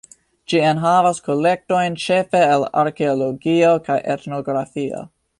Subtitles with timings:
[0.51, 5.05] Ĝi enhavas kolektojn ĉefe el arkeologio kaj etnografio.